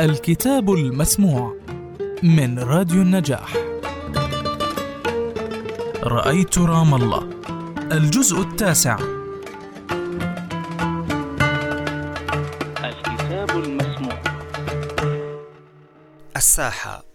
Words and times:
الكتاب 0.00 0.72
المسموع 0.72 1.56
من 2.22 2.58
راديو 2.58 3.02
النجاح. 3.02 3.56
رأيت 6.02 6.58
رام 6.58 6.94
الله. 6.94 7.30
الجزء 7.92 8.40
التاسع. 8.40 8.98
الكتاب 12.84 13.50
المسموع. 13.50 14.22
الساحة. 16.36 17.11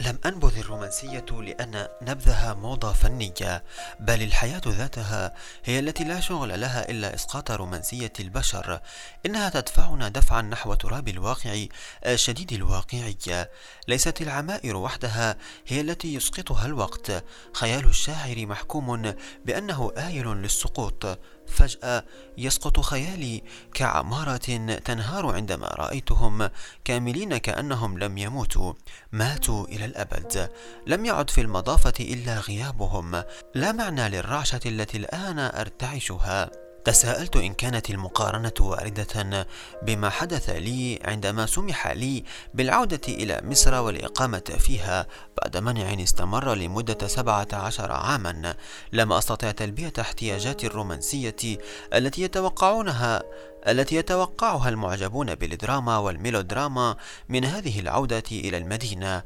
لم 0.00 0.18
أنبذ 0.26 0.58
الرومانسية 0.58 1.26
لأن 1.30 1.88
نبذها 2.02 2.54
موضة 2.54 2.92
فنية 2.92 3.64
بل 4.00 4.22
الحياة 4.22 4.60
ذاتها 4.66 5.34
هي 5.64 5.78
التي 5.78 6.04
لا 6.04 6.20
شغل 6.20 6.60
لها 6.60 6.90
إلا 6.90 7.14
إسقاط 7.14 7.50
رومانسية 7.50 8.12
البشر 8.20 8.80
إنها 9.26 9.48
تدفعنا 9.48 10.08
دفعا 10.08 10.42
نحو 10.42 10.74
تراب 10.74 11.08
الواقع 11.08 11.64
الشديد 12.06 12.52
الواقعية 12.52 13.50
ليست 13.88 14.22
العمائر 14.22 14.76
وحدها 14.76 15.36
هي 15.66 15.80
التي 15.80 16.14
يسقطها 16.14 16.66
الوقت. 16.66 17.24
خيال 17.52 17.84
الشاعر 17.84 18.46
محكوم 18.46 19.14
بأنه 19.44 19.92
آيل 19.96 20.28
للسقوط. 20.28 21.18
فجأة 21.48 22.04
يسقط 22.38 22.80
خيالي 22.80 23.42
كعمارة 23.74 24.76
تنهار 24.84 25.26
عندما 25.26 25.66
رأيتهم 25.66 26.50
كاملين 26.84 27.36
كأنهم 27.36 27.98
لم 27.98 28.18
يموتوا 28.18 28.72
ماتوا 29.12 29.66
إلى 29.66 29.84
الأبد. 29.84 30.50
لم 30.86 31.04
يعد 31.04 31.30
في 31.30 31.40
المضافة 31.40 31.94
إلا 32.00 32.40
غيابهم. 32.40 33.22
لا 33.54 33.72
معنى 33.72 34.08
للرعشة 34.08 34.60
التي 34.66 34.96
الآن 34.96 35.38
أرتعشها. 35.38 36.67
تساءلت 36.88 37.36
إن 37.36 37.54
كانت 37.54 37.90
المقارنة 37.90 38.52
واردة 38.60 39.46
بما 39.82 40.10
حدث 40.10 40.50
لي 40.50 41.00
عندما 41.04 41.46
سمح 41.46 41.86
لي 41.86 42.24
بالعودة 42.54 43.00
إلى 43.08 43.40
مصر 43.44 43.74
والإقامة 43.74 44.56
فيها 44.58 45.06
بعد 45.42 45.56
منع 45.56 46.02
استمر 46.02 46.54
لمدة 46.54 47.06
سبعة 47.06 47.48
عشر 47.52 47.92
عاما. 47.92 48.54
لم 48.92 49.12
أستطع 49.12 49.50
تلبية 49.50 49.92
احتياجاتي 50.00 50.66
الرومانسية 50.66 51.58
التي 51.94 52.22
يتوقعونها 52.22 53.22
التي 53.68 53.96
يتوقعها 53.96 54.68
المعجبون 54.68 55.34
بالدراما 55.34 55.98
والميلودراما 55.98 56.96
من 57.28 57.44
هذه 57.44 57.80
العودة 57.80 58.22
إلى 58.32 58.56
المدينة. 58.56 59.22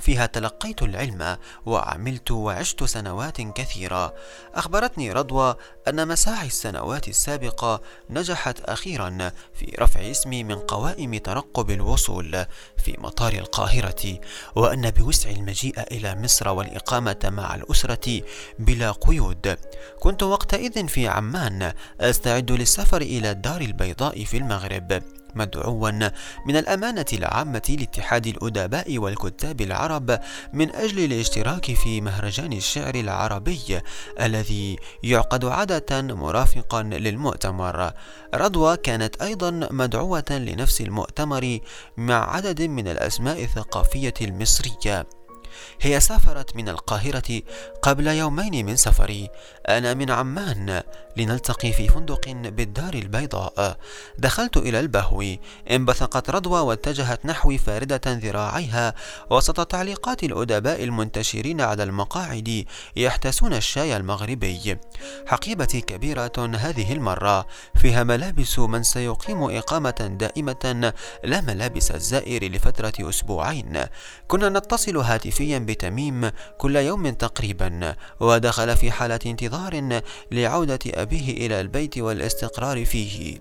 فيها 0.00 0.26
تلقيت 0.26 0.82
العلم 0.82 1.36
وعملت 1.66 2.30
وعشت 2.30 2.84
سنوات 2.84 3.40
كثيرة. 3.40 4.14
أخبرتني 4.54 5.12
رضوى 5.12 5.54
أن 5.88 6.08
مساعي 6.08 6.46
السنوات 6.46 7.08
السابقة 7.08 7.80
نجحت 8.10 8.60
أخيرا 8.60 9.32
في 9.54 9.76
رفع 9.80 10.10
اسمي 10.10 10.44
من 10.44 10.54
قوائم 10.54 11.16
ترقب 11.16 11.70
الوصول 11.70 12.46
في 12.84 12.96
مطار 12.98 13.32
القاهرة 13.32 14.20
وأن 14.54 14.90
بوسع 14.90 15.30
المجيء 15.30 15.80
إلى 15.80 16.14
مصر 16.14 16.48
والإقامة 16.48 17.16
مع 17.24 17.54
الأسرة 17.54 18.22
بلا 18.58 18.90
قيود. 18.90 19.56
كنت 20.00 20.22
وقتئذ 20.22 20.88
في 20.88 21.08
عمان 21.08 21.72
أستعد 22.00 22.52
للسفر 22.52 23.02
إلى 23.02 23.30
الدار 23.30 23.60
البيضاء 23.60 24.24
في 24.24 24.36
المغرب. 24.36 25.19
مدعوا 25.34 25.90
من 26.46 26.56
الأمانة 26.56 27.04
العامة 27.12 27.76
لاتحاد 27.78 28.26
الأدباء 28.26 28.98
والكتاب 28.98 29.60
العرب 29.60 30.18
من 30.52 30.74
أجل 30.74 31.04
الاشتراك 31.04 31.74
في 31.74 32.00
مهرجان 32.00 32.52
الشعر 32.52 32.94
العربي 32.94 33.80
الذي 34.20 34.76
يعقد 35.02 35.44
عادة 35.44 36.02
مرافقا 36.02 36.82
للمؤتمر. 36.82 37.92
رضوى 38.34 38.76
كانت 38.76 39.22
أيضا 39.22 39.50
مدعوة 39.70 40.24
لنفس 40.30 40.80
المؤتمر 40.80 41.58
مع 41.96 42.36
عدد 42.36 42.62
من 42.62 42.88
الأسماء 42.88 43.42
الثقافية 43.44 44.14
المصرية. 44.20 45.19
هي 45.80 46.00
سافرت 46.00 46.56
من 46.56 46.68
القاهرة 46.68 47.42
قبل 47.82 48.06
يومين 48.06 48.66
من 48.66 48.76
سفري. 48.76 49.28
أنا 49.68 49.94
من 49.94 50.10
عمان. 50.10 50.82
لنلتقي 51.16 51.72
في 51.72 51.88
فندق 51.88 52.28
بالدار 52.28 52.94
البيضاء. 52.94 53.76
دخلت 54.18 54.56
إلى 54.56 54.80
البهو. 54.80 55.24
انبثقت 55.70 56.30
رضوى 56.30 56.60
واتجهت 56.60 57.26
نحوي 57.26 57.58
فاردة 57.58 58.00
ذراعيها 58.06 58.94
وسط 59.30 59.66
تعليقات 59.66 60.24
الأدباء 60.24 60.84
المنتشرين 60.84 61.60
على 61.60 61.82
المقاعد 61.82 62.64
يحتسون 62.96 63.54
الشاي 63.54 63.96
المغربي. 63.96 64.76
حقيبتي 65.26 65.80
كبيرة 65.80 66.32
هذه 66.38 66.92
المرة. 66.92 67.46
فيها 67.80 68.04
ملابس 68.04 68.58
من 68.58 68.82
سيقيم 68.82 69.42
إقامة 69.42 70.16
دائمة 70.20 70.92
لا 71.24 71.40
ملابس 71.40 71.90
الزائر 71.90 72.52
لفترة 72.52 72.92
أسبوعين. 73.00 73.84
كنا 74.28 74.48
نتصل 74.48 74.96
هاتفيا 74.96 75.58
بتميم 75.58 76.30
كل 76.58 76.76
يوم 76.76 77.10
تقريبا 77.10 77.94
ودخل 78.20 78.76
في 78.76 78.90
حالة 78.90 79.18
انتظار 79.26 80.00
لعودة 80.32 80.78
أبيه 80.86 81.46
إلى 81.46 81.60
البيت 81.60 81.98
والاستقرار 81.98 82.84
فيه. 82.84 83.38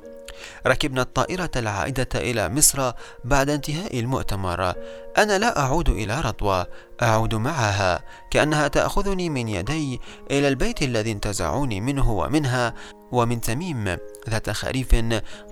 ركبنا 0.68 1.02
الطائرة 1.02 1.52
العائدة 1.56 2.10
إلى 2.16 2.50
مصر 2.50 2.92
بعد 3.24 3.50
انتهاء 3.50 4.00
المؤتمر. 4.00 4.74
أنا 5.20 5.38
لا 5.38 5.60
أعود 5.60 5.90
إلى 5.90 6.22
رضوى 6.22 6.66
أعود 7.02 7.36
معها 7.36 8.00
كأنها 8.32 8.68
تأخذني 8.68 9.30
من 9.30 9.48
يدي 9.48 10.00
إلى 10.32 10.48
البيت 10.48 10.82
الذي 10.82 11.12
انتزعوني 11.12 11.82
منه 11.82 12.12
ومنها 12.12 12.74
ومن 13.12 13.42
تميم 13.42 13.98
ذات 14.30 14.50
خريف 14.50 14.96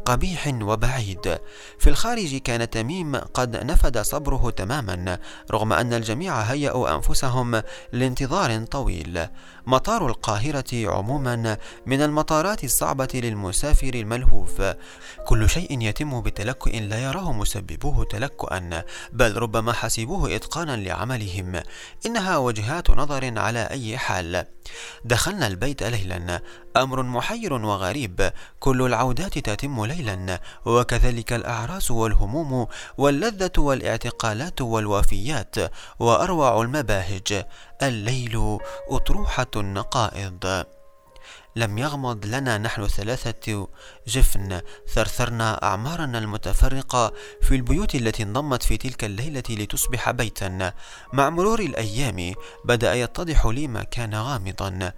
قبيح 0.06 0.48
وبعيد. 0.62 1.38
في 1.80 1.90
الخارج 1.90 2.36
كان 2.36 2.70
تميم 2.70 3.16
قد 3.16 3.64
نفد 3.64 3.98
صبره 3.98 4.50
تماما 4.50 5.20
رغم 5.52 5.74
أن 5.74 5.94
الجميع 5.94 6.40
هيأوا 6.40 6.96
أنفسهم 6.96 7.62
لانتظار 7.94 8.66
طويل. 8.66 9.28
مطار 9.68 10.08
القاهرة 10.08 10.66
عموما 10.74 11.58
من 11.86 12.02
المطارات 12.02 12.64
الصعبة 12.64 13.10
للمسافر 13.14 13.94
الملهوف. 13.94 14.62
كل 15.26 15.50
شيء 15.50 15.82
يتم 15.82 16.22
بتلكؤ 16.22 16.70
لا 16.70 17.04
يراه 17.04 17.32
مسببوه 17.32 18.06
تلكؤا 18.06 18.84
بل 19.14 19.38
ربما 19.38 19.57
حسبوه 19.62 20.36
إتقانا 20.36 20.76
لعملهم. 20.76 21.62
إنها 22.06 22.38
وجهات 22.38 22.90
نظر 22.92 23.40
على 23.40 23.60
أي 23.60 23.98
حال. 23.98 24.46
دخلنا 25.06 25.48
البيت 25.48 25.84
ليلا. 25.84 26.42
أمر 26.78 27.04
محير 27.04 27.54
وغريب. 27.54 28.32
كل 28.60 28.82
العودات 28.82 29.38
تتم 29.38 29.86
ليلا. 29.86 30.40
وكذلك 30.66 31.34
الأعراس 31.34 31.92
والهموم 31.92 32.68
واللذة 32.98 33.52
والإعتقالات 33.58 34.62
والوفيات 34.62 35.56
وأروع 36.00 36.62
المباهج. 36.62 37.46
الليل 37.82 38.58
أطروحة 38.90 39.52
النقائض. 39.56 40.66
لم 41.58 41.78
يغمض 41.78 42.26
لنا 42.26 42.58
نحن 42.58 42.88
ثلاثة 42.88 43.68
جفن. 44.08 44.62
ثرثرنا 44.94 45.64
أعمارنا 45.64 46.18
المتفرقة 46.18 47.14
في 47.42 47.56
البيوت 47.56 47.96
التي 47.96 48.24
انضمت 48.24 48.64
في 48.64 48.78
تلك 48.78 49.04
الليلة 49.04 49.44
لتصبح 49.50 50.12
بيتا. 50.12 50.74
مع 51.14 51.30
مرور 51.30 51.60
الأيام 51.60 52.34
بدأ 52.66 52.94
يتضح 52.94 53.46
لي 53.46 53.68
ما 53.68 53.84
كان 53.84 54.16
غامضا. 54.16 54.92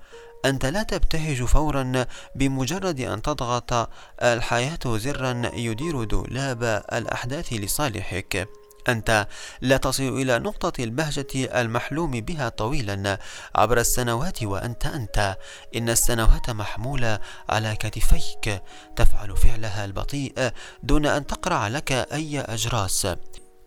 أنت 0.45 0.65
لا 0.65 0.83
تبتهج 0.83 1.43
فورا 1.43 2.05
بمجرد 2.35 2.99
أن 2.99 3.21
تضغط. 3.21 3.89
الحياة 4.21 4.79
زرا 4.85 5.51
يدير 5.53 6.03
دولاب 6.03 6.83
الأحداث 6.93 7.53
لصالحك. 7.53 8.49
أنت 8.91 9.27
لا 9.61 9.77
تصل 9.77 10.03
إلى 10.03 10.39
نقطة 10.39 10.83
البهجة 10.83 11.61
المحلوم 11.61 12.11
بها 12.11 12.49
طويلا 12.49 13.19
عبر 13.55 13.77
السنوات 13.79 14.43
وأنت 14.43 14.85
أنت. 14.85 15.37
إن 15.75 15.89
السنوات 15.89 16.49
محمولة 16.49 17.19
على 17.49 17.75
كتفيك. 17.75 18.63
تفعل 18.95 19.37
فعلها 19.37 19.85
البطيء 19.85 20.51
دون 20.83 21.05
أن 21.05 21.27
تقرع 21.27 21.67
لك 21.67 21.91
أي 21.91 22.41
أجراس. 22.41 23.07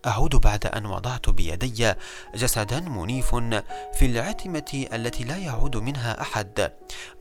أعود 0.07 0.37
بعد 0.37 0.67
أن 0.67 0.87
وضعت 0.87 1.31
بيدي 1.31 1.95
جسدا 2.35 2.81
منيف 2.81 3.35
في 3.95 4.07
العتمة 4.07 4.87
التي 4.93 5.25
لا 5.25 5.37
يعود 5.37 5.77
منها 5.77 6.21
أحد. 6.21 6.73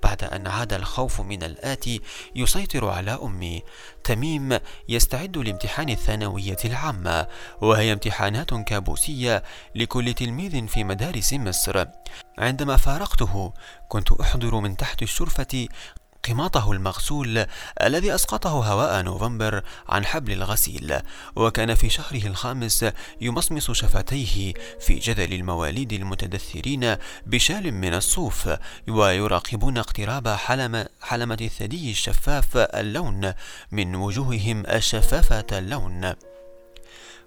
بعد 0.03 0.23
أن 0.23 0.47
عاد 0.47 0.73
الخوف 0.73 1.21
من 1.21 1.43
الآتي 1.43 2.01
يسيطر 2.35 2.89
على 2.89 3.11
أمي. 3.11 3.63
تميم 4.03 4.59
يستعد 4.89 5.37
لامتحان 5.37 5.89
الثانوية 5.89 6.57
العامة 6.65 7.27
وهي 7.61 7.93
امتحانات 7.93 8.53
كابوسية 8.53 9.43
لكل 9.75 10.13
تلميذ 10.13 10.67
في 10.67 10.83
مدارس 10.83 11.33
مصر. 11.33 11.85
عندما 12.37 12.77
فارقته 12.77 13.53
كنت 13.89 14.11
أحضر 14.11 14.59
من 14.59 14.77
تحت 14.77 15.01
الشرفة 15.01 15.67
قماطه 16.27 16.71
المغسول 16.71 17.45
الذي 17.81 18.15
أسقطه 18.15 18.49
هواء 18.49 19.01
نوفمبر 19.01 19.63
عن 19.89 20.05
حبل 20.05 20.31
الغسيل 20.31 20.99
وكان 21.35 21.75
في 21.75 21.89
شهره 21.89 22.27
الخامس 22.27 22.85
يمصمص 23.21 23.71
شفتيه 23.71 24.53
في 24.79 24.99
جذل 24.99 25.33
المواليد 25.33 25.93
المتدثرين 25.93 26.95
بشال 27.25 27.73
من 27.73 27.93
الصوف 27.93 28.49
ويراقبون 28.87 29.77
اقتراب 29.77 30.27
حلم 30.27 30.85
حلمة 31.01 31.37
الثدي 31.41 31.91
الشفاف 31.91 32.57
اللون 32.57 33.33
من 33.71 33.95
وجوههم 33.95 34.65
الشفافة 34.65 35.57
اللون. 35.57 36.30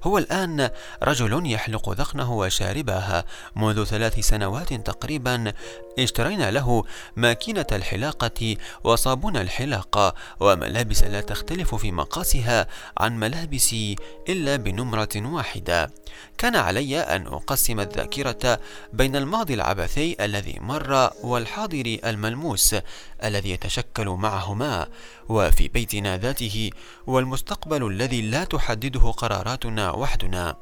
هو 0.04 0.18
الآن 0.18 0.70
رجل 1.02 1.52
يحلق 1.52 1.90
ذقنه 1.90 2.32
وشاربها 2.32 3.24
منذ 3.56 3.84
ثلاث 3.84 4.20
سنوات 4.20 4.72
تقريبا 4.72 5.52
اشترينا 5.98 6.50
له 6.50 6.84
ماكينة 7.16 7.66
الحلاقة 7.72 8.56
وصابون 8.84 9.36
الحلاقة 9.36 10.14
وملابس 10.40 11.04
لا 11.04 11.20
تختلف 11.20 11.74
في 11.74 11.92
مقاسها 11.92 12.66
عن 12.98 13.18
ملابسي 13.18 13.96
إلا 14.28 14.56
بنمرة 14.56 15.08
واحدة. 15.16 15.90
كان 16.38 16.56
علي 16.56 17.00
أن 17.00 17.26
أقسم 17.26 17.80
الذاكرة 17.80 18.60
بين 18.92 19.16
الماضي 19.16 19.54
العبثي 19.54 20.16
الذي 20.20 20.58
مر 20.60 21.10
والحاضر 21.22 21.98
الملموس 22.04 22.76
الذي 23.24 23.50
يتشكل 23.50 24.08
معهما. 24.08 24.86
وفي 25.28 25.68
بيتنا 25.68 26.18
ذاته 26.18 26.70
والمستقبل 27.06 27.86
الذي 27.86 28.22
لا 28.22 28.44
تحدده 28.44 29.10
قراراتنا 29.10 29.90
وحدنا. 29.90 30.56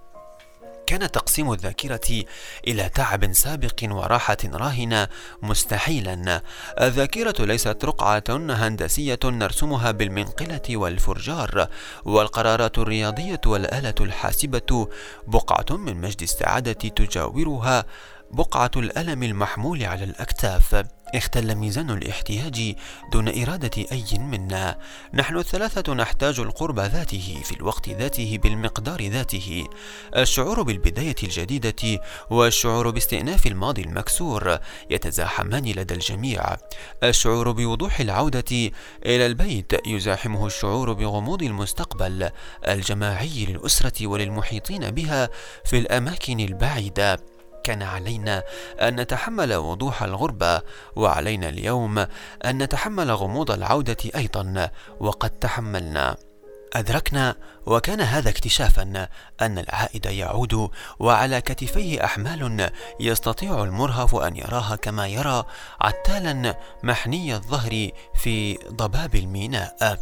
كان 0.87 1.11
تقسيم 1.11 1.53
الذاكرة 1.53 2.25
إلى 2.69 2.89
تعب 2.89 3.33
سابق 3.33 3.75
وراحة 3.83 4.37
راهنة 4.45 5.09
مستحيلا. 5.43 6.43
الذاكرة 6.81 7.45
ليست 7.45 7.85
رقعة 7.85 8.25
هندسية 8.31 9.19
نرسمها 9.25 9.91
بالمنقلة 9.91 10.77
والفرجار 10.77 11.69
والقرارات 12.05 12.79
الرياضية 12.79 13.41
والآلة 13.47 13.95
الحاسبة 14.01 14.89
بقعة 15.27 15.77
من 15.77 16.01
مجد 16.01 16.23
السعادة 16.23 16.73
تجاورها 16.73 17.85
بقعة 18.31 18.71
الألم 18.77 19.23
المحمول 19.23 19.85
على 19.85 20.05
الأكتاف. 20.05 20.85
اختل 21.15 21.55
ميزان 21.55 21.91
الاحتياج 21.91 22.75
دون 23.13 23.43
إرادة 23.43 23.71
أي 23.93 24.05
منا. 24.19 24.79
نحن 25.15 25.37
الثلاثة 25.37 25.95
نحتاج 25.95 26.41
القرب 26.41 26.81
ذاته 26.81 27.41
في 27.45 27.57
الوقت 27.57 27.89
ذاته 27.89 28.39
بالمقدار 28.43 29.03
ذاته. 29.03 29.65
الشعور 30.17 30.63
بالبداية 30.63 31.17
الجديدة 31.23 32.01
والشعور 32.31 32.91
باستئناف 32.91 33.47
الماضي 33.47 33.83
المكسور 33.83 34.59
يتزاحمان 34.91 35.65
لدى 35.65 35.95
الجميع. 35.95 36.57
الشعور 37.03 37.53
بوضوح 37.53 38.01
العودة 38.01 38.71
إلى 39.07 39.27
البيت 39.27 39.87
يزاحمه 39.87 40.47
الشعور 40.47 40.93
بغموض 40.93 41.43
المستقبل 41.43 42.31
الجماعي 42.69 43.47
للأسرة 43.47 44.07
وللمحيطين 44.07 44.91
بها 44.91 45.29
في 45.65 45.79
الأماكن 45.79 46.41
البعيدة. 46.41 47.32
كان 47.65 47.83
علينا 47.83 48.43
أن 48.81 49.01
نتحمل 49.01 49.55
وضوح 49.55 50.03
الغربة 50.03 50.63
وعلينا 50.97 51.49
اليوم 51.49 51.99
أن 52.45 52.63
نتحمل 52.63 53.11
غموض 53.11 53.51
العودة 53.51 53.97
أيضا 54.17 54.71
وقد 55.01 55.31
تحملنا. 55.31 56.17
أدركنا 56.73 57.37
وكان 57.67 58.01
هذا 58.01 58.31
اكتشافا 58.31 59.09
أن 59.41 59.59
العائد 59.59 60.07
يعود 60.07 60.71
وعلى 60.99 61.41
كتفيه 61.41 62.05
أحمال 62.05 62.71
يستطيع 63.01 63.63
المرهف 63.63 64.15
أن 64.15 64.37
يراها 64.37 64.77
كما 64.77 65.07
يرى 65.07 65.45
عتالا 65.81 66.57
محني 66.83 67.35
الظهر 67.35 67.89
في 68.15 68.59
ضباب 68.73 69.15
الميناء. 69.15 69.99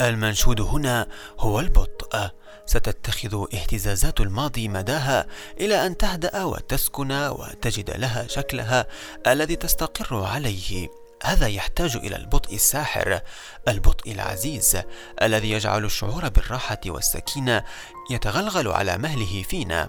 المنشود 0.00 0.60
هنا 0.60 1.06
هو 1.38 1.60
البطء. 1.60 2.30
ستتخذ 2.66 3.46
اهتزازات 3.54 4.20
الماضي 4.20 4.68
مداها 4.68 5.26
إلى 5.60 5.86
أن 5.86 5.96
تهدأ 5.96 6.44
وتسكن 6.44 7.12
وتجد 7.12 7.90
لها 7.90 8.26
شكلها 8.26 8.86
الذي 9.26 9.56
تستقر 9.56 10.24
عليه. 10.24 10.88
هذا 11.24 11.46
يحتاج 11.46 11.96
إلى 11.96 12.16
البطء 12.16 12.54
الساحر 12.54 13.20
البطء 13.68 14.12
العزيز 14.12 14.78
الذي 15.22 15.50
يجعل 15.50 15.84
الشعور 15.84 16.28
بالراحة 16.28 16.80
والسكينة 16.86 17.64
يتغلغل 18.10 18.68
على 18.68 18.98
مهله 18.98 19.42
فينا. 19.42 19.88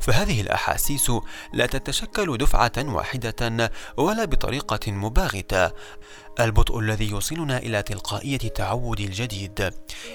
فهذه 0.00 0.40
الأحاسيس 0.40 1.12
لا 1.52 1.66
تتشكل 1.66 2.38
دفعة 2.38 2.72
واحدة 2.78 3.70
ولا 3.96 4.24
بطريقة 4.24 4.92
مباغتة. 4.92 5.72
البطء 6.40 6.78
الذي 6.78 7.10
يوصلنا 7.10 7.58
إلى 7.58 7.82
تلقائية 7.82 8.38
تعود 8.38 9.00
الجديد 9.00 9.74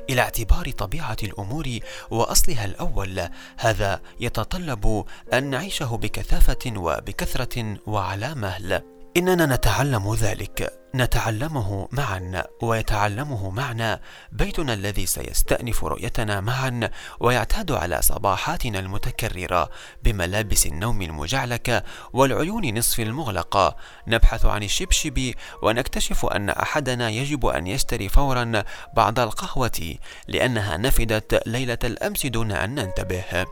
إلى 0.09 0.21
اعتبار 0.21 0.71
طبيعة 0.71 1.17
الأمور 1.23 1.79
وأصلها 2.11 2.65
الأول. 2.65 3.29
هذا 3.57 4.01
يتطلب 4.19 5.05
أن 5.33 5.49
نعيشه 5.49 5.97
بكثافة 5.97 6.73
وبكثرة 6.77 7.77
وعلى 7.87 8.35
مهل. 8.35 8.81
إننا 9.17 9.45
نتعلم 9.45 10.13
ذلك. 10.13 10.82
نتعلمه 10.95 11.87
معا 11.91 12.43
ويتعلمه 12.61 13.49
معنا 13.49 13.99
بيتنا 14.31 14.73
الذي 14.73 15.05
سيستأنف 15.05 15.83
رؤيتنا 15.83 16.41
معا 16.41 16.89
ويعتاد 17.19 17.71
على 17.71 18.01
صباحاتنا 18.01 18.79
المتكررة 18.79 19.69
بملابس 20.03 20.65
النوم 20.65 21.01
المجعلكة 21.01 21.83
والعيون 22.13 22.77
نصف 22.77 22.99
المغلقة. 22.99 23.75
نبحث 24.07 24.45
عن 24.45 24.63
الشبشب 24.63 25.33
ونكتشف 25.61 26.25
أن 26.25 26.49
أحدنا 26.49 27.09
يجب 27.09 27.45
أن 27.45 27.67
يشتري 27.67 28.09
فورا 28.09 28.63
بعض 28.95 29.19
القهوة 29.19 29.95
لأنها 30.27 30.77
نفدت 30.77 31.47
ليلة 31.47 31.79
الأمس 31.83 32.25
دون 32.25 32.51
أن 32.51 32.75
ننتبه. 32.75 33.45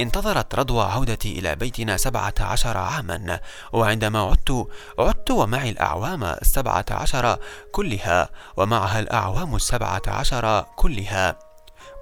انتظرت 0.00 0.54
رضوى 0.54 0.84
عودتي 0.84 1.38
إلى 1.38 1.56
بيتنا 1.56 1.96
سبعة 1.96 2.34
عشر 2.40 2.76
عاما 2.76 3.40
وعندما 3.72 4.20
عدت 4.20 4.68
عدت 4.98 5.30
ومعي 5.30 5.70
الأعوام 5.70 6.24
السبعة 6.24 6.77
عشر 6.90 7.38
كلها 7.72 8.30
ومعها 8.56 9.00
الأعوام 9.00 9.56
السبعة 9.56 10.02
عشر 10.08 10.66
كلها. 10.76 11.38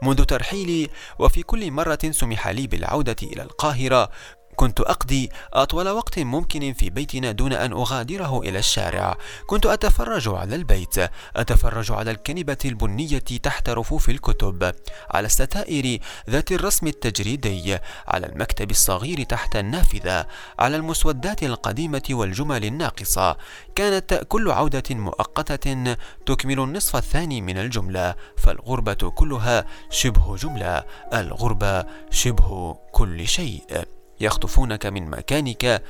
منذ 0.03 0.25
ترحيلي 0.25 0.91
وفي 1.19 1.43
كل 1.43 1.71
مرة 1.71 1.99
سمح 2.11 2.49
لي 2.49 2.67
بالعودة 2.67 3.17
إلى 3.23 3.43
القاهرة 3.43 4.11
كنت 4.57 4.81
أقضي 4.81 5.31
أطول 5.53 5.89
وقت 5.89 6.19
ممكن 6.19 6.73
في 6.73 6.91
بيتنا 6.91 7.33
دون 7.33 7.53
أن 7.53 7.73
أغادره 7.73 8.41
إلى 8.41 8.59
الشارع. 8.59 9.19
كنت 9.47 9.67
أتفرج 9.67 10.29
على 10.29 10.57
البيت. 10.57 10.95
أتفرج 11.37 11.93
على 11.93 12.11
الكنبة 12.11 12.59
البنية 12.65 13.19
تحت 13.19 13.69
رفوف 13.69 14.09
الكتب. 14.09 14.75
على 15.11 15.27
الستائر 15.27 15.99
ذات 16.31 16.53
الرسم 16.53 16.87
التجريدي. 16.87 17.79
على 18.09 18.27
المكتب 18.27 18.71
الصغير 18.71 19.23
تحت 19.23 19.57
النافذة. 19.57 20.27
على 20.59 20.77
المسودات 20.77 21.43
القديمة 21.43 22.03
والجمل 22.11 22.65
الناقصة. 22.65 23.37
كانت 23.75 24.25
كل 24.29 24.51
عودة 24.51 24.83
مؤقتة 24.91 25.97
تكمل 26.27 26.61
النصف 26.61 26.97
الثاني 26.97 27.41
من 27.41 27.59
الجملة. 27.59 28.15
فالغربة 28.37 28.95
كلها 28.95 29.65
شبه 29.91 30.37
جملة. 30.37 30.85
الغربة 31.13 31.85
شبه 32.11 32.79
كل 32.93 33.29
شيء. 33.29 33.85
يخطفونك 34.21 34.87
من 34.87 35.11
مكانك 35.11 35.83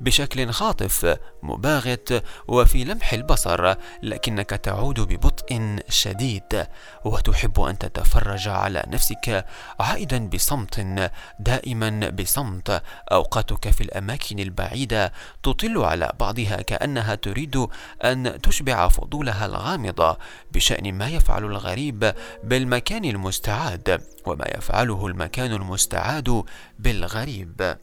بشكل 0.00 0.50
خاطف 0.50 1.18
مباغت 1.42 2.24
وفي 2.48 2.84
لمح 2.84 3.12
البصر 3.12 3.74
لكنك 4.02 4.50
تعود 4.50 5.00
ببطء 5.00 5.76
شديد. 5.88 6.66
وتحب 7.04 7.60
أن 7.60 7.78
تتفرج 7.78 8.48
على 8.48 8.82
نفسك 8.88 9.46
عائدا 9.80 10.28
بصمت 10.28 10.80
دائما 11.40 12.08
بصمت. 12.08 12.82
أوقاتك 13.12 13.70
في 13.70 13.80
الأماكن 13.80 14.38
البعيدة 14.38 15.12
تطل 15.42 15.78
على 15.78 16.12
بعضها 16.20 16.62
كأنها 16.62 17.14
تريد 17.14 17.66
أن 18.04 18.40
تشبع 18.42 18.88
فضولها 18.88 19.46
الغامضه 19.46 20.18
بشأن 20.52 20.94
ما 20.94 21.08
يفعل 21.08 21.44
الغريب 21.44 22.14
بالمكان 22.44 23.04
المستعاد 23.04 24.02
وما 24.26 24.44
يفعله 24.58 25.06
المكان 25.06 25.52
المستعاد 25.52 26.44
بالغريب. 26.78 27.78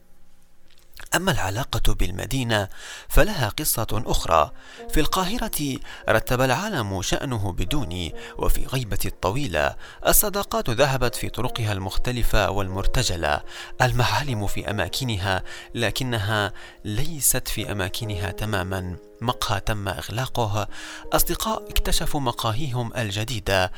أما 1.14 1.32
العلاقة 1.32 1.94
بالمدينة 1.94 2.68
فلها 3.08 3.48
قصة 3.48 4.02
أخرى. 4.06 4.50
في 4.90 5.00
القاهرة 5.00 5.78
رتب 6.08 6.40
العالم 6.40 7.02
شأنه 7.02 7.52
بدوني 7.52 8.14
وفي 8.38 8.66
غيبة 8.66 8.98
الطويلة 9.04 9.76
الصداقات 10.06 10.70
ذهبت 10.70 11.14
في 11.14 11.28
طرقها 11.28 11.72
المختلفة 11.72 12.50
والمرتجلة. 12.50 13.40
المعالم 13.82 14.46
في 14.46 14.70
أماكنها 14.70 15.42
لكنها 15.74 16.52
ليست 16.84 17.48
في 17.48 17.72
أماكنها 17.72 18.30
تماما. 18.30 18.96
مقهى 19.20 19.60
تم 19.60 19.88
إغلاقه. 19.88 20.68
أصدقاء 21.12 21.70
اكتشفوا 21.70 22.20
مقاهيهم 22.20 22.92
الجديدة. 22.96 23.72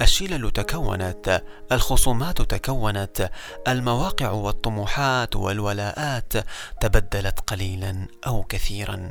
الشلل 0.00 0.50
تكونت 0.50 1.42
الخصومات 1.72 2.42
تكونت 2.42 3.30
المواقع 3.68 4.30
والطموحات 4.30 5.36
والولاءات 5.36 6.32
تبدلت 6.80 7.40
قليلا 7.40 8.08
أو 8.26 8.42
كثيرا. 8.42 9.10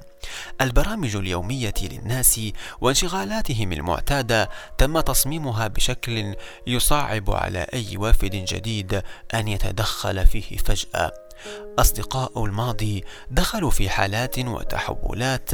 البرامج 0.62 1.16
اليومية 1.16 1.74
للناس 1.82 2.42
وانشغالاتهم 2.82 3.72
المعتادة 3.72 4.50
تم 4.78 5.00
تصميمها 5.00 5.68
بشكل 5.68 6.36
يصعب 6.68 7.32
على 7.32 7.68
أي 7.74 7.98
وافد 7.98 8.32
جديد 8.32 9.02
أن 9.34 9.48
يتدخل 9.48 10.28
فيه 10.28 10.58
فجأة. 10.58 11.29
أصدقاء 11.80 12.46
الماضي 12.46 13.04
دخلوا 13.32 13.70
في 13.70 13.90
حالات 13.90 14.40
وتحولات 14.40 15.50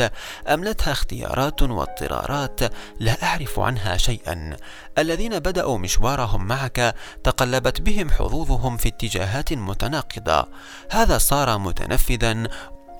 أملتها 0.47 0.91
اختيارات 0.91 1.61
واضطرارات 1.61 2.59
لا 2.99 3.23
أعرف 3.23 3.59
عنها 3.59 3.97
شيئا. 3.97 4.57
الذين 4.97 5.39
بدأوا 5.39 5.77
مشوارهم 5.77 6.47
معك 6.47 6.95
تقلبت 7.23 7.81
بهم 7.81 8.09
حظوظهم 8.09 8.77
في 8.77 8.87
اتجاهات 8.87 9.53
متناقضة. 9.53 10.47
هذا 10.91 11.17
صار 11.17 11.57
متنفذا 11.57 12.47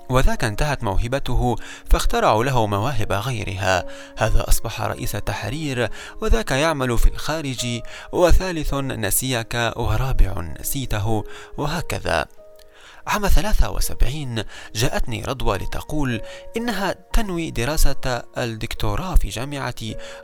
وذاك 0.09 0.43
انتهت 0.43 0.83
موهبته 0.83 1.55
فاخترعوا 1.89 2.43
له 2.43 2.67
مواهب 2.67 3.11
غيرها. 3.11 3.85
هذا 4.17 4.45
أصبح 4.49 4.81
رئيس 4.81 5.11
تحرير 5.11 5.89
وذاك 6.21 6.51
يعمل 6.51 6.97
في 6.97 7.09
الخارج 7.09 7.81
وثالث 8.11 8.73
نسيك 8.73 9.53
ورابع 9.75 10.41
نسيته 10.59 11.23
وهكذا. 11.57 12.44
عام 13.07 13.27
73 13.27 14.43
جاءتني 14.75 15.23
رضوى 15.23 15.57
لتقول 15.57 16.21
إنها 16.57 16.95
تنوي 17.13 17.51
دراسة 17.51 18.23
الدكتوراه 18.37 19.15
في 19.15 19.29
جامعة 19.29 19.75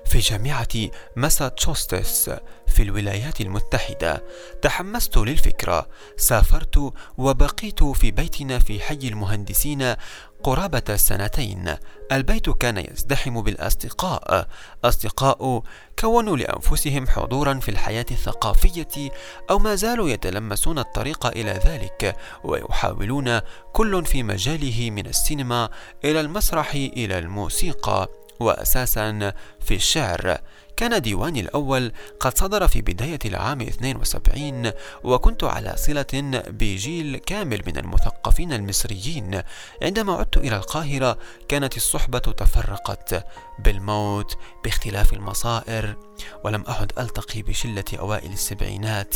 في 0.05 0.19
جامعة 0.19 0.67
ماساتشوستس 1.15 2.29
في 2.67 2.83
الولايات 2.83 3.41
المتحدة. 3.41 4.23
تحمست 4.61 5.17
للفكرة. 5.17 5.89
سافرت 6.17 6.93
وبقيت 7.17 7.83
في 7.83 8.11
بيتنا 8.11 8.59
في 8.59 8.79
حي 8.79 8.99
المهندسين 9.03 9.95
قرابة 10.43 10.95
سنتين. 10.95 11.75
البيت 12.11 12.49
كان 12.49 12.77
يزدحم 12.77 13.41
بالأصدقاء. 13.41 14.47
أصدقاء 14.83 15.63
كونوا 15.99 16.37
لأنفسهم 16.37 17.07
حضورا 17.07 17.59
في 17.59 17.69
الحياة 17.69 18.05
الثقافية 18.11 19.11
أو 19.49 19.59
ما 19.59 19.75
زالوا 19.75 20.09
يتلمسون 20.09 20.79
الطريق 20.79 21.25
إلى 21.27 21.51
ذلك 21.51 22.15
ويحاولون 22.43 23.39
كل 23.73 24.05
في 24.05 24.23
مجاله 24.23 24.91
من 24.91 25.05
السينما 25.05 25.69
إلى 26.05 26.21
المسرح 26.21 26.73
إلى 26.73 27.19
الموسيقى. 27.19 28.07
وأساسا 28.41 29.33
في 29.59 29.75
الشعر. 29.75 30.37
كان 30.77 31.01
ديواني 31.01 31.39
الأول 31.39 31.91
قد 32.19 32.37
صدر 32.37 32.67
في 32.67 32.81
بداية 32.81 33.19
العام 33.25 33.61
72 33.61 34.71
وكنت 35.03 35.43
على 35.43 35.73
صلة 35.77 36.41
بجيل 36.47 37.17
كامل 37.17 37.61
من 37.67 37.77
المثقفين 37.77 38.53
المصريين. 38.53 39.41
عندما 39.81 40.13
عدت 40.13 40.37
إلى 40.37 40.55
القاهرة 40.55 41.17
كانت 41.47 41.77
الصحبة 41.77 42.19
تفرقت 42.19 43.25
بالموت 43.59 44.37
باختلاف 44.63 45.13
المصائر 45.13 45.95
ولم 46.43 46.63
أعد 46.69 46.91
ألتقي 46.99 47.41
بشلة 47.41 47.85
أوائل 47.99 48.31
السبعينات 48.31 49.15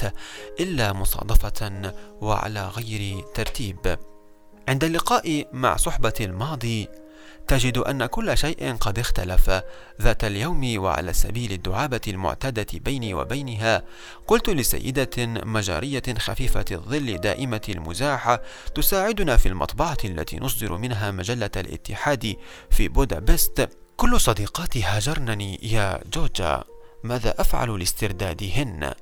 إلا 0.59 0.93
مصادفة 0.93 1.91
وعلى 2.21 2.67
غير 2.67 3.21
ترتيب. 3.33 3.97
عند 4.69 4.83
اللقاء 4.83 5.47
مع 5.53 5.75
صحبة 5.75 6.13
الماضي 6.21 6.87
تجد 7.47 7.77
أن 7.77 8.05
كل 8.05 8.37
شيء 8.37 8.75
قد 8.75 8.99
اختلف. 8.99 9.51
ذات 10.01 10.23
اليوم 10.23 10.79
وعلى 10.83 11.13
سبيل 11.13 11.51
الدعابة 11.51 12.01
المعتادة 12.07 12.67
بيني 12.73 13.13
وبينها 13.13 13.83
قلت 14.27 14.49
لسيدة 14.49 15.25
مجارية 15.45 16.03
خفيفة 16.17 16.65
الظل 16.71 17.17
دائمة 17.17 17.61
المزاح 17.69 18.39
تساعدنا 18.75 19.37
في 19.37 19.45
المطبعة 19.47 19.97
التي 20.05 20.39
نصدر 20.39 20.77
منها 20.77 21.11
مجلة 21.11 21.51
الاتحاد 21.57 22.35
في 22.69 22.87
بودابست. 22.87 23.69
كل 23.97 24.21
صديقاتي 24.21 24.83
هاجرنني 24.83 25.59
يا 25.63 25.99
جوجا 26.13 26.63
ماذا 27.03 27.41
أفعل 27.41 27.79
لاستردادهن؟ 27.79 28.93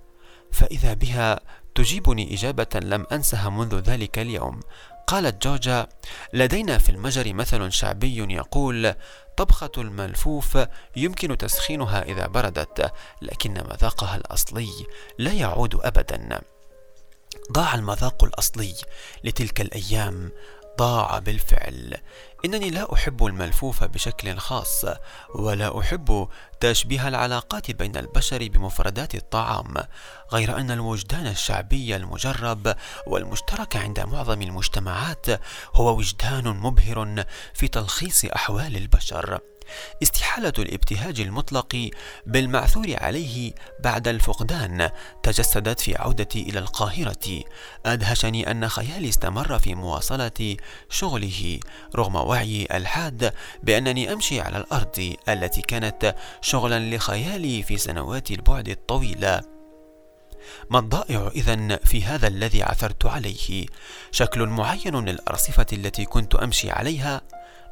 فإذا 0.51 0.93
بها 0.93 1.39
تجيبني 1.75 2.33
إجابة 2.33 2.79
لم 2.83 3.05
أنسها 3.11 3.49
منذ 3.49 3.79
ذلك 3.79 4.19
اليوم. 4.19 4.59
قالت 5.07 5.47
جوجا 5.47 5.87
لدينا 6.33 6.77
في 6.77 6.89
المجر 6.89 7.33
مثل 7.33 7.71
شعبي 7.71 8.33
يقول 8.33 8.93
طبخة 9.37 9.71
الملفوف 9.77 10.57
يمكن 10.95 11.37
تسخينها 11.37 12.03
إذا 12.03 12.27
بردت 12.27 12.91
لكن 13.21 13.53
مذاقها 13.53 14.15
الأصلي 14.15 14.71
لا 15.17 15.33
يعود 15.33 15.75
أبدا. 15.75 16.41
ضاع 17.51 17.75
المذاق 17.75 18.23
الأصلي 18.23 18.73
لتلك 19.23 19.61
الأيام 19.61 20.31
ضاع 20.77 21.19
بالفعل. 21.19 21.97
إنني 22.45 22.69
لا 22.69 22.93
أحب 22.93 23.25
الملفوف 23.25 23.83
بشكل 23.83 24.37
خاص 24.37 24.85
ولا 25.35 25.79
أحب 25.79 26.27
تشبيه 26.59 27.07
العلاقات 27.07 27.71
بين 27.71 27.97
البشر 27.97 28.47
بمفردات 28.47 29.15
الطعام 29.15 29.73
غير 30.31 30.57
أن 30.57 30.71
الوجدان 30.71 31.27
الشعبي 31.27 31.95
المجرب 31.95 32.75
والمشترك 33.07 33.75
عند 33.75 33.99
معظم 33.99 34.41
المجتمعات 34.41 35.25
هو 35.75 35.97
وجدان 35.97 36.47
مبهر 36.47 37.25
في 37.53 37.67
تلخيص 37.67 38.25
أحوال 38.25 38.77
البشر. 38.77 39.39
استحالة 40.03 40.53
الابتهاج 40.59 41.19
المطلق 41.19 41.89
بالمعثور 42.25 42.95
عليه 42.97 43.53
بعد 43.79 44.07
الفقدان 44.07 44.89
تجسدت 45.23 45.79
في 45.79 45.95
عودتي 45.95 46.41
إلى 46.41 46.59
القاهرة. 46.59 47.43
أدهشني 47.85 48.51
أن 48.51 48.69
خيالي 48.69 49.09
استمر 49.09 49.59
في 49.59 49.75
مواصلة 49.75 50.57
شغله 50.89 51.59
رغم 51.95 52.15
وعي 52.15 52.67
الحاد 52.71 53.33
بأنني 53.63 54.13
أمشي 54.13 54.41
على 54.41 54.57
الأرض 54.57 55.15
التي 55.29 55.61
كانت 55.61 56.15
شغلا 56.41 56.95
لخيالي 56.95 57.63
في 57.63 57.77
سنوات 57.77 58.31
البعد 58.31 58.69
الطويلة. 58.69 59.41
ما 60.69 60.79
الضائع 60.79 61.31
إذا 61.35 61.75
في 61.75 62.03
هذا 62.03 62.27
الذي 62.27 62.63
عثرت 62.63 63.05
عليه؟ 63.05 63.65
شكل 64.11 64.45
معين 64.47 65.05
للأرصفة 65.05 65.65
التي 65.73 66.05
كنت 66.05 66.35
أمشي 66.35 66.71
عليها، 66.71 67.21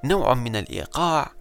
نوع 0.04 0.34
من 0.34 0.56
الإيقاع، 0.56 1.32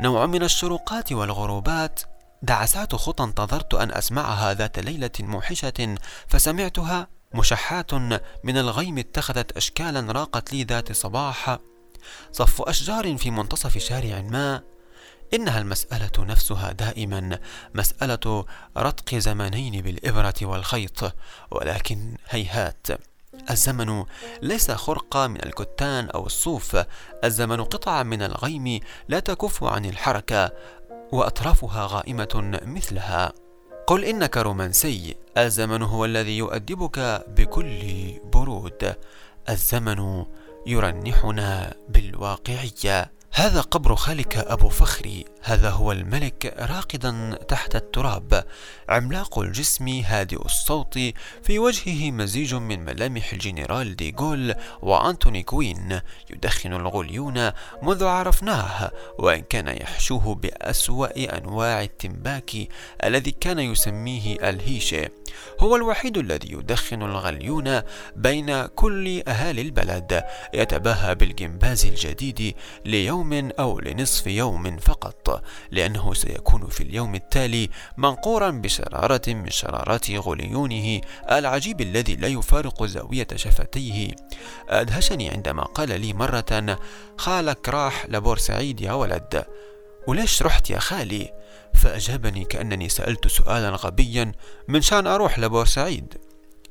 نوع 0.00 0.26
من 0.26 0.42
الشروقات 0.42 1.12
والغروبات. 1.12 2.00
دعسات 2.42 2.94
خطى 2.94 3.24
انتظرت 3.24 3.74
أن 3.74 3.92
أسمعها 3.92 4.54
ذات 4.54 4.78
ليلة 4.78 5.10
موحشة 5.20 5.96
فسمعتها 6.28 7.08
مشحات 7.34 7.94
من 8.44 8.58
الغيم 8.58 8.98
اتخذت 8.98 9.56
أشكالا 9.56 10.12
راقت 10.12 10.52
لي 10.52 10.64
ذات 10.64 10.92
صباح. 10.92 11.58
صف 12.32 12.62
أشجار 12.62 13.16
في 13.16 13.30
منتصف 13.30 13.78
شارع 13.78 14.20
ما. 14.20 14.62
إنها 15.34 15.58
المسألة 15.58 16.24
نفسها 16.24 16.72
دائما 16.72 17.38
مسألة 17.74 18.44
رتق 18.76 19.14
زمنين 19.14 19.82
بالإبرة 19.82 20.34
والخيط 20.42 21.12
ولكن 21.50 22.16
هيهات. 22.28 22.86
الزمن 23.50 24.04
ليس 24.42 24.70
خرقة 24.70 25.26
من 25.26 25.44
الكتان 25.44 26.10
أو 26.10 26.26
الصوف. 26.26 26.76
الزمن 27.24 27.64
قطعة 27.64 28.02
من 28.02 28.22
الغيم 28.22 28.80
لا 29.08 29.20
تكف 29.20 29.64
عن 29.64 29.84
الحركة 29.84 30.52
وأطرافها 31.12 31.86
غائمة 31.90 32.60
مثلها. 32.66 33.32
قل 33.86 34.04
إنك 34.04 34.36
رومانسي. 34.36 35.14
الزمن 35.38 35.82
هو 35.82 36.04
الذي 36.04 36.38
يؤدبك 36.38 37.24
بكل 37.28 38.20
برود. 38.32 38.94
الزمن 39.48 40.24
يرنحنا 40.66 41.74
بالواقعية. 41.88 43.15
هذا 43.36 43.60
قبر 43.60 43.94
خالك 43.96 44.36
أبو 44.36 44.68
فخري. 44.68 45.24
هذا 45.42 45.70
هو 45.70 45.92
الملك 45.92 46.54
راقدا 46.58 47.38
تحت 47.48 47.76
التراب. 47.76 48.44
عملاق 48.88 49.38
الجسم 49.38 49.88
هادئ 49.88 50.44
الصوت. 50.44 50.98
في 51.42 51.58
وجهه 51.58 52.10
مزيج 52.10 52.54
من 52.54 52.84
ملامح 52.84 53.32
الجنرال 53.32 53.96
ديغول 53.96 54.54
وأنتوني 54.82 55.42
كوين. 55.42 56.00
يدخن 56.30 56.72
الغليون 56.72 57.50
منذ 57.82 58.04
عرفناه. 58.04 58.90
وإن 59.18 59.40
كان 59.40 59.68
يحشوه 59.68 60.34
بأسوأ 60.34 61.38
أنواع 61.38 61.82
التمباك 61.82 62.50
الذي 63.04 63.30
كان 63.30 63.58
يسميه 63.58 64.48
الهيشة 64.48 65.08
هو 65.60 65.76
الوحيد 65.76 66.18
الذي 66.18 66.52
يدخن 66.52 67.02
الغليون 67.02 67.82
بين 68.16 68.66
كل 68.66 69.22
أهالي 69.28 69.62
البلد. 69.62 70.24
يتباهى 70.54 71.14
بالجمباز 71.14 71.86
الجديد 71.86 72.54
ليوم 72.84 73.25
أو 73.32 73.80
لنصف 73.80 74.26
يوم 74.26 74.76
فقط 74.76 75.42
لأنه 75.70 76.14
سيكون 76.14 76.68
في 76.68 76.82
اليوم 76.82 77.14
التالي 77.14 77.70
منقورا 77.96 78.50
بشرارة 78.50 79.22
من 79.28 79.50
شرارات 79.50 80.10
غليونه 80.10 81.00
العجيب 81.30 81.80
الذي 81.80 82.16
لا 82.16 82.28
يفارق 82.28 82.84
زاوية 82.84 83.26
شفتيه. 83.34 84.16
أدهشني 84.68 85.30
عندما 85.30 85.62
قال 85.62 86.00
لي 86.00 86.12
مرة 86.12 86.78
خالك 87.16 87.68
راح 87.68 88.06
لبورسعيد 88.08 88.80
يا 88.80 88.92
ولد. 88.92 89.44
وليش 90.06 90.42
رحت 90.42 90.70
يا 90.70 90.78
خالي؟ 90.78 91.32
فأجابني 91.74 92.44
كأنني 92.44 92.88
سألت 92.88 93.28
سؤالا 93.28 93.70
غبيا 93.70 94.32
من 94.68 94.82
شان 94.82 95.06
أروح 95.06 95.38
لبورسعيد؟ 95.38 96.14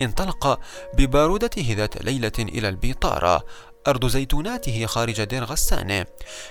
انطلق 0.02 0.60
ببارودته 0.98 1.74
ذات 1.78 2.04
ليلة 2.04 2.32
إلى 2.40 2.70
البيطارة 2.70 3.46
أرض 3.88 4.06
زيتوناته 4.06 4.86
خارج 4.86 5.24
دير 5.24 5.44
غسانة 5.44 6.06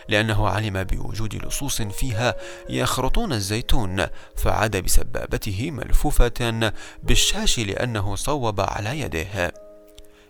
لأنه 0.08 0.48
علم 0.48 0.84
بوجود 0.84 1.34
لصوص 1.46 1.82
فيها 1.82 2.34
يخرطون 2.68 3.32
الزيتون 3.32 4.06
فعاد 4.36 4.76
بسبابته 4.76 5.70
ملفوفة 5.70 6.72
بالشاش 7.02 7.58
لأنه 7.58 8.16
صوب 8.16 8.60
على 8.60 9.00
يده. 9.00 9.63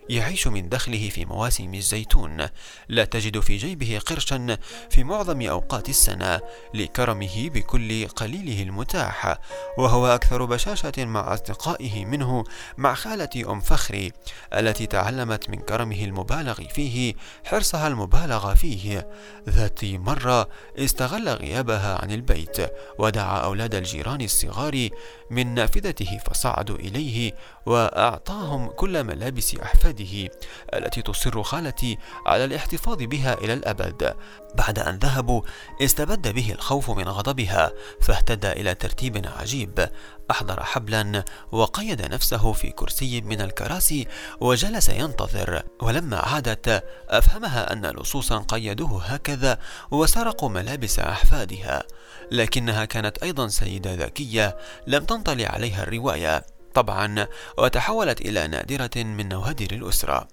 يعيش 0.09 0.47
من 0.47 0.69
دخله 0.69 1.09
في 1.09 1.25
مواسم 1.25 1.73
الزيتون. 1.73 2.47
لا 2.89 3.05
تجد 3.05 3.39
في 3.39 3.57
جيبه 3.57 3.99
قرشا 4.05 4.57
في 4.89 5.03
معظم 5.03 5.41
أوقات 5.41 5.89
السنة 5.89 6.41
لكرمه 6.73 7.49
بكل 7.49 8.07
قليله 8.07 8.63
المتاح 8.63 9.37
وهو 9.77 10.07
أكثر 10.07 10.45
بشاشة 10.45 10.93
مع 10.97 11.33
أصدقائه 11.33 12.05
منه 12.05 12.43
مع 12.77 12.93
خالة 12.93 13.51
أم 13.51 13.59
فخري 13.59 14.11
التي 14.53 14.85
تعلمت 14.85 15.49
من 15.49 15.57
كرمه 15.57 16.03
المبالغ 16.03 16.53
فيه 16.53 17.13
حرصها 17.45 17.87
المبالغ 17.87 18.55
فيه. 18.55 19.07
ذات 19.49 19.85
مرة 19.85 20.49
استغل 20.79 21.29
غيابها 21.29 22.01
عن 22.01 22.11
البيت 22.11 22.57
ودعا 22.99 23.39
أولاد 23.39 23.75
الجيران 23.75 24.21
الصغار 24.21 24.89
من 25.29 25.53
نافذته 25.53 26.19
فصعدوا 26.25 26.75
إليه 26.75 27.33
وأعطاهم 27.65 28.67
كل 28.67 29.03
ملابس 29.03 29.55
أحفاده 29.55 30.29
التي 30.73 31.01
تصر 31.01 31.43
خالتي 31.43 31.97
على 32.25 32.45
الاحتفاظ 32.45 32.97
بها 32.97 33.33
إلى 33.33 33.53
الأبد. 33.53 34.15
بعد 34.55 34.79
أن 34.79 34.95
ذهبوا 34.97 35.41
استبد 35.81 36.27
به 36.27 36.51
الخوف 36.51 36.89
من 36.89 37.09
غضبها 37.09 37.71
فاهتدى 38.01 38.51
إلى 38.51 38.75
ترتيب 38.75 39.27
عجيب. 39.39 39.89
أحضر 40.31 40.63
حبلا 40.63 41.25
وقيد 41.51 42.01
نفسه 42.01 42.53
في 42.53 42.71
كرسي 42.71 43.21
من 43.21 43.41
الكراسي 43.41 44.07
وجلس 44.39 44.89
ينتظر. 44.89 45.63
ولما 45.81 46.17
عادت 46.17 46.83
أفهمها 47.09 47.73
أن 47.73 47.85
لصوصا 47.85 48.37
قيدوه 48.37 49.03
هكذا 49.03 49.59
وسرقوا 49.91 50.49
ملابس 50.49 50.99
أحفادها. 50.99 51.83
لكنها 52.31 52.85
كانت 52.85 53.17
أيضا 53.17 53.47
سيدة 53.47 53.93
ذكية 53.93 54.57
لم 54.87 55.05
تنطلي 55.15 55.45
عليها 55.45 55.83
الرواية. 55.83 56.45
طبعا 56.73 57.27
وتحولت 57.57 58.21
إلى 58.21 58.47
نادرة 58.47 59.03
من 59.03 59.29
نوادر 59.29 59.75
الأسرة. 59.75 60.27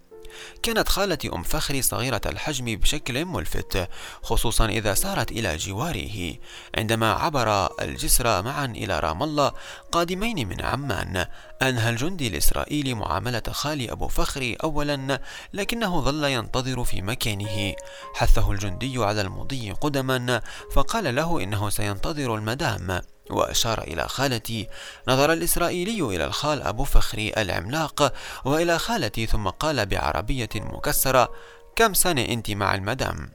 كانت 0.62 0.88
خالتي 0.88 1.28
أم 1.28 1.42
فخري 1.42 1.82
صغيرة 1.82 2.20
الحجم 2.26 2.64
بشكل 2.64 3.24
ملفت 3.24 3.88
خصوصا 4.22 4.66
إذا 4.66 4.94
سارت 4.94 5.32
إلى 5.32 5.56
جواره. 5.56 6.34
عندما 6.78 7.12
عبر 7.12 7.68
الجسر 7.82 8.42
معا 8.42 8.64
إلى 8.64 9.00
رام 9.00 9.22
الله 9.22 9.52
قادمين 9.92 10.48
من 10.48 10.60
عمان. 10.60 11.26
أنهى 11.62 11.90
الجندي 11.90 12.28
الإسرائيلي 12.28 12.94
معاملة 12.94 13.42
خالي 13.50 13.92
أبو 13.92 14.08
فخري 14.08 14.54
أولا 14.54 15.20
لكنه 15.52 16.00
ظل 16.00 16.24
ينتظر 16.24 16.84
في 16.84 17.02
مكانه. 17.02 17.74
حثه 18.14 18.52
الجندي 18.52 19.04
على 19.04 19.20
المضي 19.20 19.72
قدما 19.72 20.42
فقال 20.74 21.14
له 21.14 21.42
إنه 21.42 21.70
سينتظر 21.70 22.34
المدام. 22.34 23.02
وأشار 23.30 23.82
إلى 23.82 24.08
خالتي 24.08 24.68
نظر 25.08 25.32
الإسرائيلي 25.32 26.00
إلى 26.00 26.24
الخال 26.24 26.62
أبو 26.62 26.84
فخري 26.84 27.32
العملاق 27.38 28.12
وإلى 28.44 28.78
خالتي 28.78 29.26
ثم 29.26 29.48
قال 29.48 29.86
بعربية 29.86 30.48
مكسرة 30.54 31.32
كم 31.76 31.94
سنة 31.94 32.22
أنت 32.22 32.50
مع 32.50 32.74
المدام؟ 32.74 33.32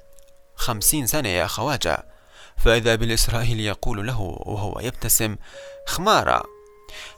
خمسين 0.55 1.07
سنة 1.07 1.29
يا 1.29 1.47
خواجة. 1.47 2.05
فإذا 2.57 2.95
بالإسرائيلي 2.95 3.65
يقول 3.65 4.07
له 4.07 4.21
وهو 4.21 4.79
يبتسم 4.79 5.35
خمارة. 5.87 6.43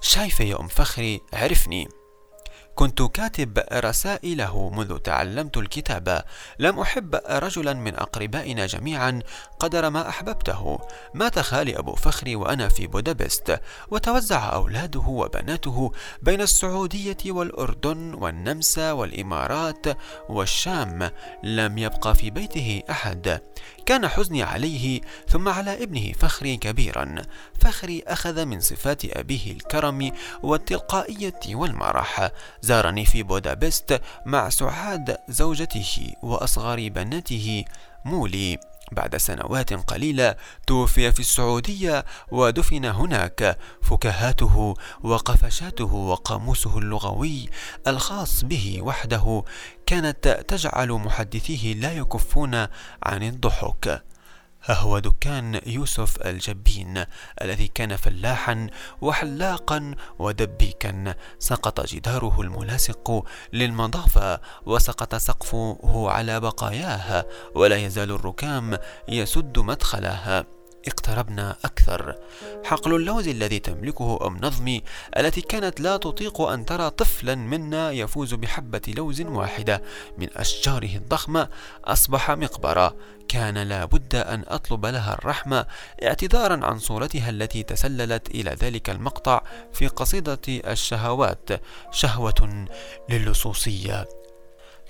شايفة 0.02 0.44
يا 0.44 0.60
أم 0.60 0.68
فخري 0.68 1.22
عرفني. 1.34 1.99
كنت 2.80 3.02
كاتب 3.02 3.64
رسائله 3.74 4.70
منذ 4.70 4.98
تعلمت 4.98 5.58
الكتابة 5.58 6.24
لم 6.60 6.80
أحب 6.80 7.16
رجلا 7.30 7.74
من 7.74 7.96
أقربائنا 7.96 8.66
جميعا 8.66 9.20
قدر 9.60 9.90
ما 9.90 10.10
أحببته. 10.10 10.80
مات 11.14 11.40
خالي 11.40 11.80
أبو 11.80 11.96
فخري 11.96 12.36
وأنا 12.36 12.70
في 12.70 12.88
بودابست. 12.88 13.62
وتوزع 13.92 14.54
أولاده 14.54 15.00
وبناته 15.00 15.92
بين 16.22 16.42
السعودية 16.42 17.18
والأردن 17.26 18.14
والنمسا 18.14 18.92
والإمارات 18.92 19.86
والشام. 20.30 21.12
لم 21.44 21.78
يبقى 21.78 22.16
في 22.16 22.30
بيته 22.30 22.84
أحد. 22.90 23.42
كان 23.90 24.08
حزني 24.08 24.44
عليه 24.44 25.02
ثم 25.28 25.48
على 25.48 25.84
ابنه 25.84 26.12
فخري 26.14 26.58
كبيرا. 26.58 27.16
فخري 27.62 28.04
أخذ 28.08 28.46
من 28.46 28.60
صفات 28.60 29.06
أبيه 29.06 29.52
الكرم 29.52 30.12
والتلقائية 30.44 31.40
والمرح. 31.50 32.32
زارني 32.62 33.06
في 33.06 33.24
بودابست 33.24 34.02
مع 34.26 34.50
سعاد 34.50 35.18
زوجته 35.30 36.14
وأصغر 36.24 36.90
بناته 36.90 37.66
مولي. 38.06 38.60
بعد 38.92 39.18
سنوات 39.18 39.74
قليلة 39.74 40.36
توفي 40.68 41.12
في 41.12 41.20
السعودية 41.20 42.06
ودفن 42.32 42.86
هناك. 42.86 43.58
فكاهاته 43.82 44.74
وقفشاته 45.04 45.94
وقاموسه 45.94 46.78
اللغوي 46.78 47.50
الخاص 47.88 48.46
به 48.46 48.80
وحده 48.82 49.44
كانت 49.86 50.46
تجعل 50.48 50.92
محدثيه 50.92 51.74
لا 51.74 51.94
يكفون 51.94 52.56
عن 53.04 53.24
الضحك. 53.24 54.04
هو 54.68 55.00
دكان 55.00 55.62
يوسف 55.66 56.22
الجبين 56.22 57.04
الذي 57.42 57.68
كان 57.68 57.96
فلاحا 57.96 58.68
وحلاقا 59.02 59.96
ودبيكا. 60.20 61.16
سقط 61.40 61.86
جداره 61.86 62.42
الملاصق 62.42 63.26
للمضافة 63.54 64.42
وسقط 64.66 65.16
سقفه 65.16 65.78
على 66.10 66.40
بقاياه 66.40 67.26
ولا 67.56 67.76
يزال 67.76 68.12
الركام 68.12 68.78
يسد 69.08 69.60
مدخلها 69.60 70.59
اقتربنا 70.88 71.56
أكثر. 71.66 72.16
حقل 72.64 72.96
اللوز 72.96 73.28
الذي 73.28 73.60
تملكه 73.60 74.28
أم 74.28 74.38
نظمي 74.44 74.84
التي 75.18 75.42
كانت 75.42 75.80
لا 75.80 75.98
تطيق 75.98 76.42
أن 76.42 76.66
ترى 76.66 76.90
طفلا 76.90 77.36
منا 77.36 77.92
يفوز 77.92 78.34
بحبة 78.34 78.82
لوز 78.98 79.22
واحدة. 79.22 79.84
من 80.18 80.28
أشجاره 80.36 80.96
الضخمة 80.96 81.50
أصبح 81.86 82.32
مقبرة. 82.32 82.96
كان 83.28 83.58
لا 83.58 83.86
بد 83.86 84.16
أن 84.16 84.44
أطلب 84.48 84.86
لها 84.86 85.14
الرحمة 85.14 85.66
اعتذارا 86.04 86.66
عن 86.66 86.80
صورتها 86.80 87.30
التي 87.30 87.64
تسللت 87.64 88.28
إلى 88.28 88.52
ذلك 88.52 88.90
المقطع 88.90 89.42
في 89.74 89.88
قصيدة 89.88 90.40
الشهوات 90.48 91.50
شهوة 91.92 92.66
للصوصية. 93.10 94.19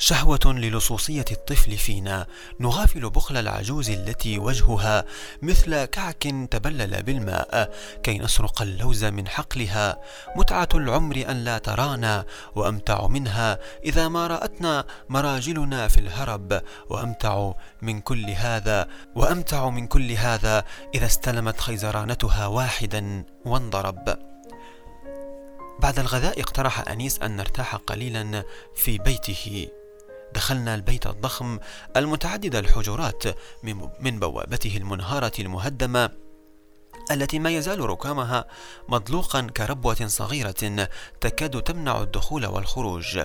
شهوة 0.01 0.39
للصوصية 0.45 1.25
الطفل 1.31 1.77
فينا. 1.77 2.27
نغافل 2.59 3.09
بخل 3.09 3.38
العجوز 3.38 3.89
التي 3.89 4.39
وجهها 4.39 5.05
مثل 5.41 5.85
كعك 5.85 6.23
تبلل 6.51 7.03
بالماء. 7.03 7.73
كي 8.03 8.19
نسرق 8.19 8.62
اللوز 8.62 9.05
من 9.05 9.27
حقلها 9.27 10.01
متعة 10.35 10.69
العمر 10.75 11.25
أن 11.29 11.43
لا 11.43 11.57
ترانا. 11.57 12.25
وأمتع 12.55 13.07
منها 13.07 13.59
إذا 13.85 14.07
ما 14.07 14.27
رأتنا 14.27 14.85
مراجلنا 15.09 15.88
في 15.88 15.99
الهرب. 15.99 16.62
وأمتع 16.89 17.51
من 17.81 18.01
كل 18.01 18.29
هذا 18.29 18.88
وأمتع 19.15 19.69
من 19.69 19.88
كل 19.88 20.12
هذا 20.12 20.65
إذا 20.95 21.05
استلمت 21.05 21.59
خيزرانتها 21.59 22.47
واحدا 22.47 23.25
وانضرب. 23.45 24.17
بعد 25.79 25.99
الغذاء 25.99 26.41
اقترح 26.41 26.89
أنيس 26.89 27.19
أن 27.21 27.35
نرتاح 27.35 27.75
قليلا 27.75 28.43
في 28.75 28.97
بيته. 28.97 29.67
دخلنا 30.33 30.75
البيت 30.75 31.07
الضخم 31.07 31.59
المتعدد 31.97 32.55
الحجرات 32.55 33.23
من 33.99 34.19
بوابته 34.19 34.77
المنهارة 34.77 35.31
المهدمة 35.39 36.09
التي 37.12 37.39
ما 37.39 37.50
يزال 37.50 37.80
ركامها 37.80 38.45
مضلوقا 38.89 39.41
كربوة 39.58 40.08
صغيرة 40.08 40.88
تكاد 41.22 41.62
تمنع 41.62 42.02
الدخول 42.02 42.45
والخروج. 42.45 43.19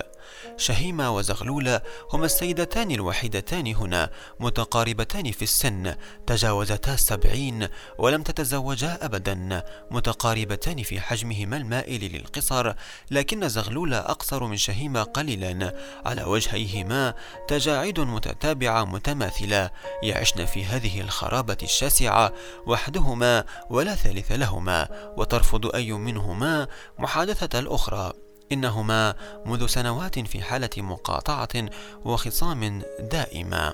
شهيمة 0.57 1.15
وزغلولة 1.15 1.81
هما 2.13 2.25
السيدتان 2.25 2.91
الوحيدتان 2.91 3.67
هنا 3.75 4.09
متقاربتان 4.39 5.31
في 5.31 5.41
السن 5.41 5.95
تجاوزتا 6.27 6.93
السبعين 6.93 7.67
ولم 7.97 8.23
تتزوجا 8.23 8.97
أبدا 9.01 9.63
متقاربتان 9.91 10.83
في 10.83 10.99
حجمهما 10.99 11.57
المائل 11.57 12.13
للقصر 12.13 12.73
لكن 13.11 13.49
زغلولة 13.49 13.97
أقصر 13.97 14.43
من 14.43 14.57
شهيمة 14.57 15.03
قليلا. 15.03 15.75
على 16.05 16.23
وجهيهما 16.23 17.13
تجاعيد 17.47 17.99
متتابعة 17.99 18.85
متماثلة 18.85 19.69
يعشن 20.03 20.45
في 20.45 20.65
هذه 20.65 21.01
الخرابة 21.01 21.57
الشاسعة 21.63 22.33
وحدهما 22.67 23.43
ولا 23.75 23.95
ثالث 23.95 24.31
لهما 24.31 24.87
وترفض 25.17 25.75
أي 25.75 25.91
منهما 25.93 26.67
محادثة 26.99 27.59
الأخرى. 27.59 28.13
إنهما 28.51 29.15
منذ 29.45 29.65
سنوات 29.65 30.19
في 30.19 30.41
حالة 30.41 30.69
مقاطعة 30.77 31.65
وخصام 32.05 32.81
دائمة 33.11 33.73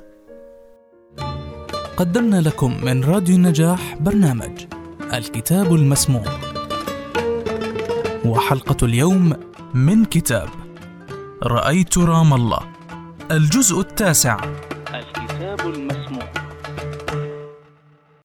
قدمنا 1.97 2.41
لكم 2.41 2.85
من 2.85 3.03
راديو 3.03 3.35
النجاح 3.35 3.95
برنامج 3.95 4.65
الكتاب 5.13 5.75
المسموع. 5.75 6.23
وحلقة 8.25 8.85
اليوم 8.85 9.33
من 9.73 10.05
كتاب 10.05 10.49
رأيت 11.43 11.97
رام 11.97 12.33
الله 12.33 12.71
الجزء 13.31 13.79
التاسع. 13.79 14.37
الكتاب 14.93 15.59
المسموع. 15.59 15.90